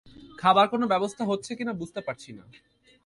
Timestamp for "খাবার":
0.37-0.65